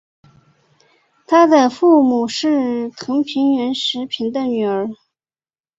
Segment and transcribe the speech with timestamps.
[1.27, 3.21] 他的母亲是藤
[3.55, 4.87] 原时平的女儿。